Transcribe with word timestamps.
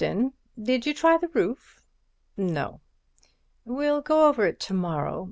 Did 0.59 0.87
you 0.87 0.95
try 0.95 1.17
the 1.17 1.27
roof?" 1.27 1.79
"No." 2.35 2.81
"We'll 3.65 4.01
go 4.01 4.27
over 4.29 4.47
it 4.47 4.59
to 4.61 4.73
morrow. 4.73 5.19